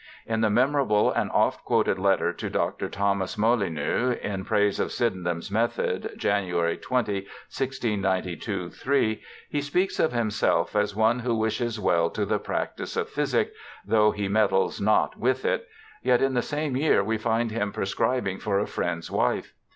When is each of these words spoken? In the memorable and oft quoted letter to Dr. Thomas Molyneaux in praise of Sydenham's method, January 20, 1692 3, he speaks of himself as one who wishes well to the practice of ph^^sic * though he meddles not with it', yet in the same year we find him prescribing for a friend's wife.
In 0.25 0.41
the 0.41 0.49
memorable 0.49 1.11
and 1.11 1.29
oft 1.29 1.63
quoted 1.63 1.99
letter 1.99 2.33
to 2.33 2.49
Dr. 2.49 2.89
Thomas 2.89 3.37
Molyneaux 3.37 4.13
in 4.23 4.43
praise 4.45 4.79
of 4.79 4.91
Sydenham's 4.91 5.51
method, 5.51 6.13
January 6.17 6.75
20, 6.75 7.13
1692 7.19 8.71
3, 8.71 9.21
he 9.47 9.61
speaks 9.61 9.99
of 9.99 10.11
himself 10.11 10.75
as 10.75 10.95
one 10.95 11.19
who 11.19 11.35
wishes 11.35 11.79
well 11.79 12.09
to 12.09 12.25
the 12.25 12.39
practice 12.39 12.97
of 12.97 13.11
ph^^sic 13.11 13.49
* 13.71 13.85
though 13.85 14.09
he 14.09 14.27
meddles 14.27 14.81
not 14.81 15.17
with 15.19 15.45
it', 15.45 15.67
yet 16.01 16.19
in 16.19 16.33
the 16.33 16.41
same 16.41 16.75
year 16.75 17.03
we 17.03 17.19
find 17.19 17.51
him 17.51 17.71
prescribing 17.71 18.39
for 18.39 18.57
a 18.57 18.65
friend's 18.65 19.11
wife. 19.11 19.53